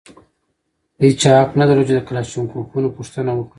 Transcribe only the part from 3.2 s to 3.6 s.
وکړي.